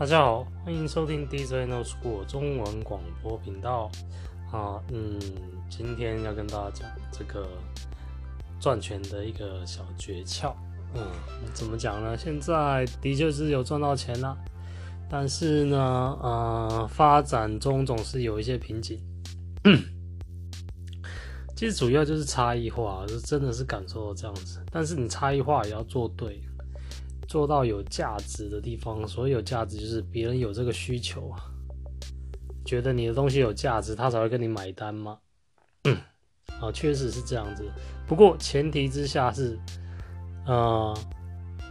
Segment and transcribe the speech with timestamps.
[0.00, 3.90] 大家好，欢迎收听 DJ No School 中文广播频道
[4.50, 4.80] 啊。
[4.90, 5.20] 嗯，
[5.68, 7.46] 今天要跟大家讲这个
[8.58, 10.54] 赚钱的一个小诀窍。
[10.94, 11.02] 嗯，
[11.52, 12.16] 怎么讲呢？
[12.16, 14.34] 现在的确是有赚到钱了，
[15.06, 18.98] 但是呢，呃，发展中总是有一些瓶颈。
[21.54, 24.64] 其实主要就是差异化，就真的是感受到这样子。
[24.72, 26.40] 但是你差异化也要做对。
[27.30, 31.38] 做到有价值的地方，所谓有价值就是别人有这个需求啊，
[32.64, 35.16] 觉得你的东西有价值，他才会跟你买单吗？
[36.60, 37.70] 啊，确实是这样子。
[38.08, 39.56] 不过前提之下是，
[40.44, 40.92] 呃，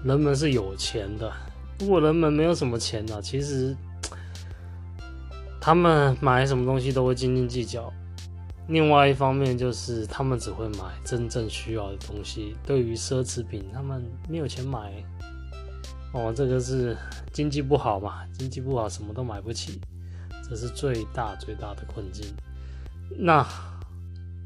[0.05, 1.29] 人们是有钱的。
[1.77, 3.75] 如果人们没有什么钱呢，其实
[5.59, 7.91] 他们买什么东西都会斤斤计较。
[8.69, 14.93] 另外一方面就是他们只会买真正需要的东西，对于奢侈品，他们没有钱买。
[16.11, 16.97] 哦，这个是
[17.31, 18.25] 经济不好嘛？
[18.33, 19.79] 经济不好，什么都买不起，
[20.49, 22.25] 这是最大最大的困境。
[23.15, 23.45] 那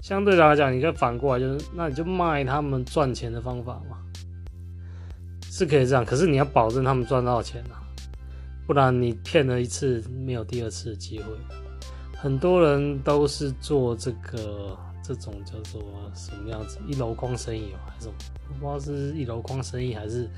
[0.02, 3.98] 相对来讲，你可以反过来，就是那你就卖他们赚钱的方法嘛，
[5.50, 6.04] 是可以这样。
[6.04, 7.80] 可是你要保证他们赚到钱啊，
[8.68, 11.26] 不然你骗了一次，没有第二次的机会。
[12.18, 15.82] 很多人都是做这个这种叫做
[16.14, 18.16] 什么样子一篓筐生意哦还是什么？
[18.50, 20.30] 我不知道是一篓筐生意还是。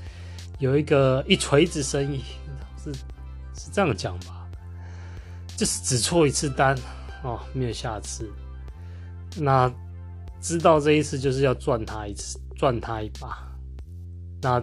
[0.58, 2.22] 有一个一锤子生意，
[2.82, 2.92] 是
[3.54, 4.48] 是这样讲吧？
[5.56, 6.76] 就是只错一次单
[7.22, 8.30] 哦，没有下次。
[9.38, 9.70] 那
[10.40, 13.46] 知道这一次就是要赚他一次，赚他一把，
[14.40, 14.58] 那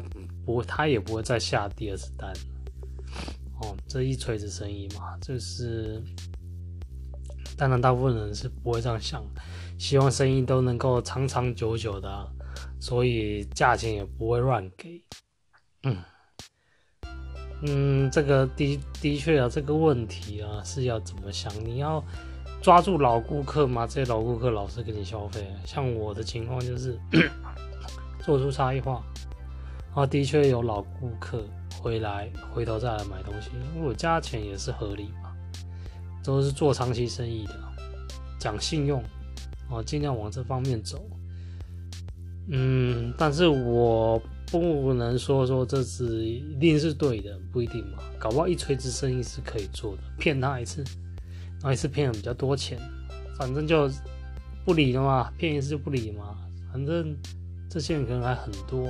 [0.46, 2.32] 不他也不会再下第二次单
[3.62, 3.76] 哦。
[3.88, 6.02] 这一锤子生意嘛，就是
[7.56, 9.24] 当然大部分人是不会这样想，
[9.78, 12.32] 希望生意都能够长长久久的，
[12.80, 15.00] 所以价钱也不会乱给。
[15.84, 15.98] 嗯
[17.66, 21.50] 嗯，这个的的确啊，这个问题啊是要怎么想？
[21.64, 22.04] 你要
[22.62, 23.88] 抓住老顾客吗？
[23.88, 25.48] 这些老顾客老是给你消费。
[25.66, 27.00] 像我的情况就是
[28.20, 29.02] 做出差异化，
[29.94, 31.46] 啊，的确有老顾客
[31.82, 35.34] 回来，回头再来买东西，因为我价钱也是合理嘛，
[36.24, 37.56] 都是做长期生意的，
[38.38, 39.02] 讲信用，
[39.70, 41.02] 啊，尽量往这方面走。
[42.50, 44.22] 嗯，但是我。
[44.60, 47.98] 不能说说这次一定是对的，不一定嘛。
[48.20, 50.84] 搞不好一锤子生意是可以做的，骗他一次，
[51.54, 52.78] 然后一次骗了比较多钱，
[53.36, 53.90] 反正就
[54.64, 56.38] 不理了嘛，骗一次就不理嘛。
[56.72, 57.18] 反正
[57.68, 58.88] 这些人可能还很多，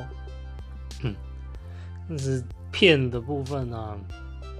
[1.01, 1.15] 嗯，
[2.09, 3.97] 但是骗的部分呢、啊，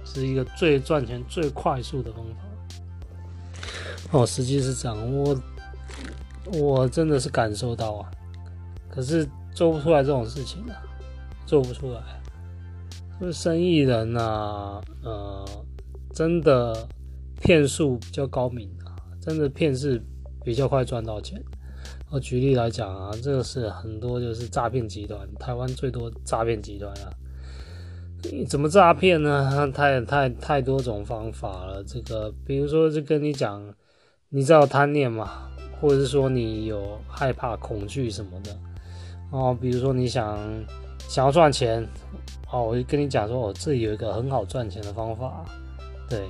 [0.06, 4.18] 是一个最赚钱、最快速的方法。
[4.18, 5.38] 哦，实际是这样，我
[6.52, 8.10] 我真的是感受到啊，
[8.88, 10.80] 可是做不出来这种事情啊。
[11.46, 12.00] 做不出来，
[13.20, 15.44] 就是生意人呐、啊，呃，
[16.12, 16.74] 真的
[17.40, 20.02] 骗术比较高明啊，真的骗是
[20.42, 21.42] 比较快赚到钱。
[22.10, 27.12] 我举例来讲啊，这个是很多就是诈骗集团，台湾最多诈骗集团啊。
[28.32, 29.70] 你怎么诈骗呢？
[29.74, 31.84] 太太太多种方法了。
[31.84, 33.62] 这个比如说，就跟你讲，
[34.30, 35.50] 你知道贪念嘛，
[35.80, 38.56] 或者是说你有害怕、恐惧什么的
[39.30, 40.38] 哦，比如说你想。
[41.08, 41.86] 想要赚钱，
[42.50, 45.44] 哦，我就跟你讲说，我这里有一个很好赚钱的方法，
[46.08, 46.20] 对，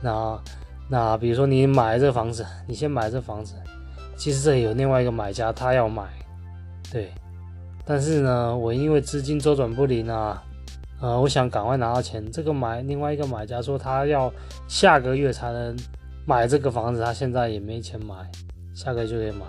[0.00, 0.40] 那
[0.88, 3.54] 那比如说你买这房子，你先买这房子，
[4.16, 6.04] 其实这里有另外一个买家，他要买，
[6.92, 7.10] 对，
[7.84, 10.42] 但是呢，我因为资金周转不灵啊，
[11.00, 14.32] 呃，我想赶快拿到钱，这个买另外一个买家说他要
[14.68, 15.76] 下个月才能
[16.26, 18.14] 买这个房子，他现在也没钱买，
[18.72, 19.46] 下个月就可以买，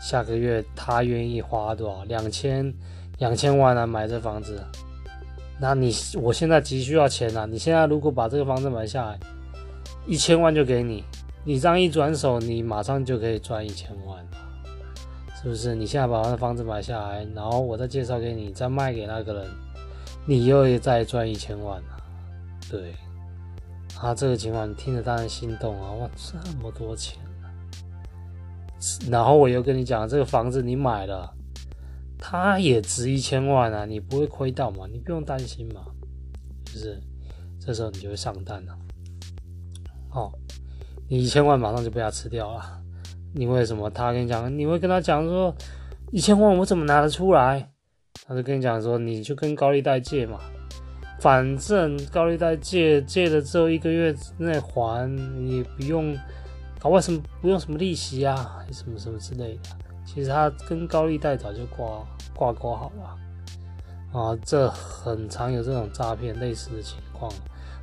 [0.00, 2.04] 下个月他愿意花多少？
[2.04, 2.72] 两千。
[3.18, 4.60] 两千万、啊、买这房子，
[5.60, 7.46] 那你我现在急需要钱啊！
[7.46, 9.18] 你现在如果把这个房子买下来，
[10.04, 11.04] 一千万就给你，
[11.44, 14.30] 你这样一转手，你马上就可以赚一千万了，
[15.40, 15.74] 是不是？
[15.76, 19.46] 你现在把那房子买下来，然后我再介绍给你，再卖给那个人，
[20.26, 21.96] 你又再赚一千万了，
[22.68, 22.94] 对，
[24.00, 25.92] 啊，这个情况你听着当然心动啊！
[25.92, 27.46] 哇，这么多钱啊！
[29.08, 31.32] 然后我又跟你讲，这个房子你买了。
[32.26, 34.86] 它也值一千万啊，你不会亏到嘛？
[34.90, 35.84] 你不用担心嘛，
[36.64, 36.98] 就是
[37.60, 38.74] 这时候你就会上当了。
[40.10, 40.32] 哦，
[41.06, 42.80] 你一千万马上就被他吃掉了。
[43.34, 43.90] 你为什么？
[43.90, 45.54] 他跟你讲，你会跟他讲说，
[46.12, 47.70] 一千万我怎么拿得出来？
[48.26, 50.40] 他就跟你讲说，你就跟高利贷借嘛，
[51.20, 56.16] 反正高利贷借借了之后一个月之内还，你不用
[56.80, 59.83] 搞外什么，不用什么利息啊，什么什么之类的。
[60.06, 63.18] 其实他跟高利贷早就挂挂钩好了
[64.18, 67.32] 啊，这很常有这种诈骗类似的情况，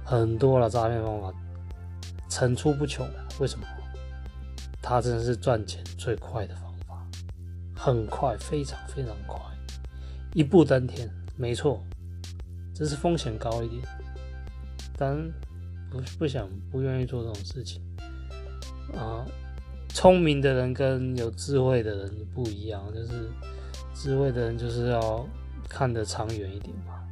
[0.05, 1.33] 很多的诈骗方法
[2.29, 3.25] 层出不穷的。
[3.39, 3.65] 为什么？
[4.81, 7.05] 它真的是赚钱最快的方法，
[7.75, 9.39] 很快，非常非常快，
[10.33, 11.09] 一步登天。
[11.35, 11.83] 没错，
[12.73, 13.83] 只是风险高一点，
[14.97, 15.17] 但
[15.89, 17.81] 不不想不愿意做这种事情
[18.95, 19.25] 啊。
[19.93, 23.29] 聪明的人跟有智慧的人不一样，就是
[23.93, 25.27] 智慧的人就是要
[25.69, 27.03] 看得长远一点嘛，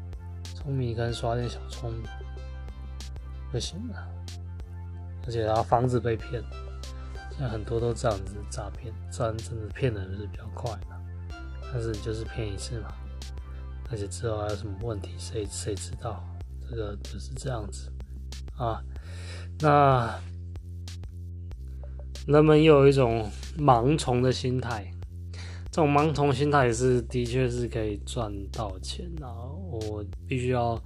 [0.56, 2.04] 聪明跟耍点小聪明
[3.52, 4.08] 不行了，
[5.26, 6.42] 而且他防止被骗，
[7.32, 11.36] 现在很多都这样子诈骗，虽然真的骗的人是比较快的，
[11.72, 12.94] 但是就是骗一次嘛，
[13.92, 16.24] 而且之后还有什么问题，谁谁知道？
[16.70, 17.92] 这个就是这样子
[18.58, 18.82] 啊，
[19.60, 20.20] 那。
[22.30, 23.28] 人们又有一种
[23.58, 24.86] 盲从的心态，
[25.72, 29.34] 这种盲从心态也是的确是可以赚到钱啊！
[29.72, 30.80] 我必须要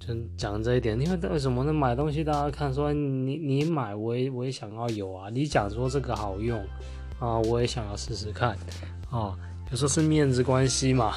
[0.00, 1.72] 就讲这一点，因为为什么呢？
[1.72, 6.58] 买东西大家看说你你买我也我也想要有啊，你讲说这个好用
[7.20, 8.58] 啊，我也想要试试看
[9.08, 9.38] 啊。
[9.70, 11.14] 有时候是面子关系嘛，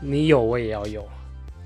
[0.00, 1.06] 你有我也要有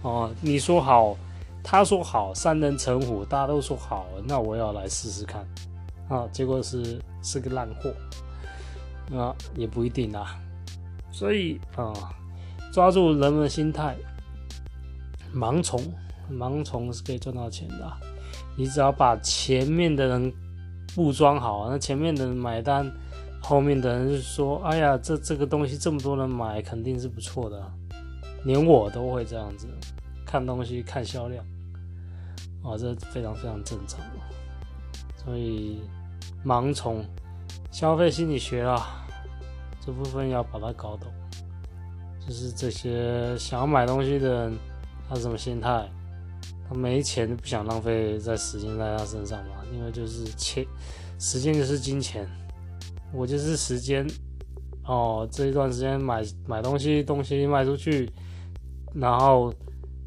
[0.03, 0.29] 啊。
[0.41, 1.17] 你说好，
[1.63, 5.47] 他说好，三人成虎，大家都说好，那我要来试试看。
[6.09, 7.95] 啊，结果是是个烂货，
[9.17, 10.39] 啊，也不一定啊。
[11.11, 11.93] 所以啊，
[12.73, 13.97] 抓住人们的心态，
[15.35, 15.81] 盲从，
[16.31, 17.93] 盲从是可以赚到钱的。
[18.57, 20.33] 你只要把前面的人
[20.95, 22.91] 布装好，那前面的人买单，
[23.41, 27.73] 后面的人就说：“哎呀，这这个东西这么多人买，肯定是不错的。”
[28.45, 29.69] 连我都会这样子
[30.27, 31.45] 看东西，看销量，
[32.63, 34.01] 啊，这非常非常正常。
[35.25, 35.81] 所以，
[36.45, 37.05] 盲从
[37.71, 39.05] 消费心理学啊，
[39.81, 41.13] 这部分要把它搞懂。
[42.27, 44.59] 就是这些想要买东西的人，
[45.09, 45.89] 他什么心态？
[46.69, 49.57] 他没钱，不想浪费在时间在他身上嘛？
[49.73, 50.67] 因为就是钱，
[51.19, 52.29] 时间就是金钱。
[53.13, 54.07] 我就是时间
[54.85, 58.11] 哦，这一段时间买买东西，东西卖出去，
[58.95, 59.53] 然后。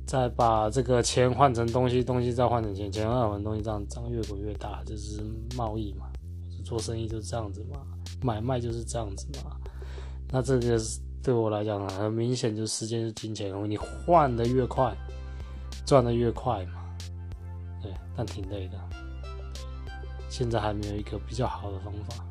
[0.07, 5.19] 再把这个钱换成东西，东西再换成钱，钱换成东西，这样这样越滚越大，就是
[5.57, 6.05] 贸易嘛？
[6.65, 7.79] 做生意就是这样子嘛？
[8.21, 9.55] 买卖就是这样子嘛？
[10.29, 10.77] 那这个
[11.21, 14.93] 对我来讲很明显，就时间是金钱，你换的越快，
[15.85, 16.83] 赚的越快嘛？
[17.81, 18.79] 对，但挺累的。
[20.27, 22.25] 现在还没有一个比较好的方法，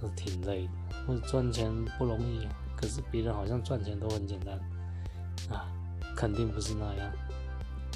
[0.00, 0.72] 是挺累的。
[1.06, 2.46] 或者赚钱不容易，
[2.76, 4.58] 可是别人好像赚钱都很简单
[5.48, 5.70] 啊。
[6.16, 7.12] 肯定不是那样，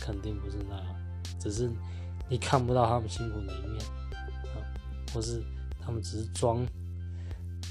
[0.00, 0.86] 肯定不是那样，
[1.38, 1.70] 只是
[2.28, 3.84] 你看不到他们辛苦的一面，
[5.12, 5.42] 或是
[5.80, 6.66] 他们只是装，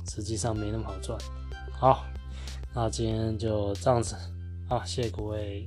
[0.09, 1.17] 实际上没那么好赚。
[1.71, 2.05] 好，
[2.73, 4.15] 那今天就这样子，
[4.69, 5.65] 啊，谢谢各位。